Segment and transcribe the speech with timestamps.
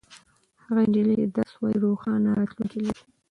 [0.63, 3.01] هغه نجلۍ چې درس وايي روښانه راتلونکې لري.